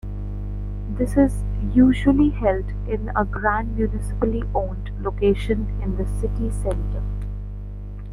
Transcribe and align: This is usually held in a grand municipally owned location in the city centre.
This 0.89 1.15
is 1.15 1.43
usually 1.75 2.31
held 2.31 2.65
in 2.87 3.11
a 3.15 3.23
grand 3.23 3.75
municipally 3.77 4.41
owned 4.55 4.89
location 4.99 5.79
in 5.79 5.95
the 5.97 6.07
city 6.19 6.49
centre. 6.49 7.03